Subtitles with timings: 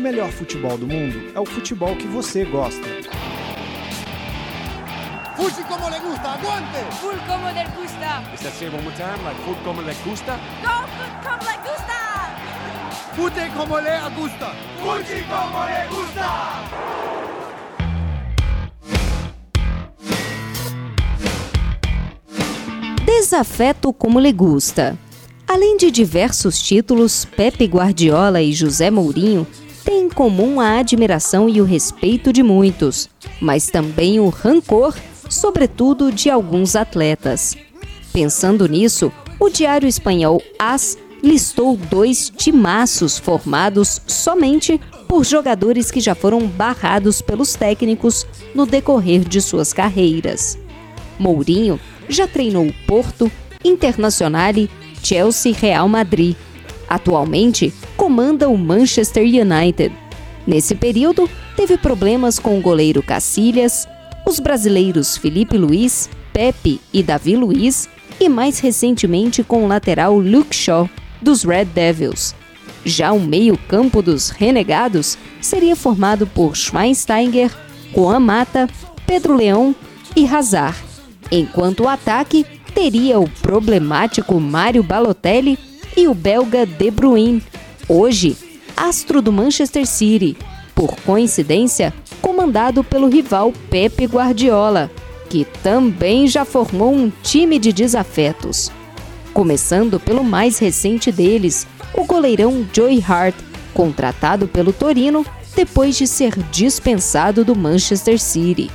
[0.00, 2.88] o melhor futebol do mundo é o futebol que você gosta.
[5.36, 6.78] Fuji como le gusta, aguante!
[7.00, 8.22] Full como le gusta.
[8.34, 9.22] Is that say one more time?
[9.22, 10.38] Like como le gusta?
[10.62, 11.98] Go food como le gusta.
[13.14, 14.54] Fute como le gusta!
[14.80, 16.28] Fuji como le gusta.
[23.04, 24.96] Desafeto como le gusta.
[25.46, 29.46] Além de diversos títulos, Pepe Guardiola e José Mourinho
[29.84, 33.08] têm em comum a admiração e o respeito de muitos,
[33.40, 34.94] mas também o rancor,
[35.28, 37.56] sobretudo de alguns atletas.
[38.12, 46.14] Pensando nisso, o diário espanhol AS listou dois timaços formados somente por jogadores que já
[46.14, 50.58] foram barrados pelos técnicos no decorrer de suas carreiras.
[51.18, 53.30] Mourinho já treinou Porto,
[53.64, 54.52] Internacional,
[55.02, 56.34] Chelsea e Real Madrid.
[56.88, 57.72] Atualmente,
[58.10, 59.94] comanda o Manchester United.
[60.44, 63.86] Nesse período, teve problemas com o goleiro Cacilhas,
[64.26, 67.88] os brasileiros Felipe Luiz, Pepe e Davi Luiz
[68.18, 70.90] e mais recentemente com o lateral Luke Shaw,
[71.22, 72.34] dos Red Devils.
[72.84, 77.56] Já o meio-campo dos Renegados seria formado por Schweinsteiger,
[77.94, 78.68] Juan Mata,
[79.06, 79.72] Pedro Leão
[80.16, 80.76] e Hazard,
[81.30, 82.44] enquanto o ataque
[82.74, 85.56] teria o problemático Mário Balotelli
[85.96, 87.40] e o belga De Bruyne,
[87.90, 88.36] hoje
[88.76, 90.36] astro do Manchester City,
[90.76, 94.88] por coincidência comandado pelo rival Pepe Guardiola,
[95.28, 98.70] que também já formou um time de desafetos.
[99.34, 103.34] Começando pelo mais recente deles, o goleirão Joey Hart,
[103.74, 108.70] contratado pelo Torino depois de ser dispensado do Manchester City.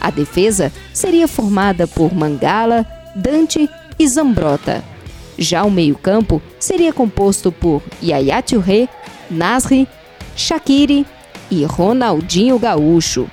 [0.00, 4.95] A defesa seria formada por Mangala, Dante e Zambrota.
[5.38, 8.88] Já o meio-campo seria composto por Yaya Touré,
[9.30, 9.86] Nasri,
[10.34, 11.06] Shaqiri
[11.50, 13.28] e Ronaldinho Gaúcho.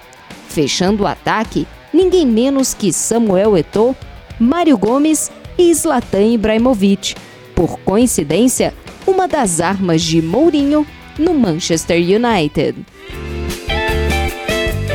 [0.49, 3.95] Fechando o ataque, ninguém menos que Samuel Eto'o,
[4.39, 7.15] Mário Gomes e Zlatan Ibrahimovic.
[7.55, 8.73] Por coincidência,
[9.05, 10.85] uma das armas de Mourinho
[11.17, 12.75] no Manchester United.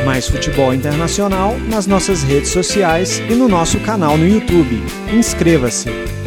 [0.05, 4.81] Mais futebol internacional nas nossas redes sociais e no nosso canal no YouTube.
[5.13, 6.18] Inscreva-se!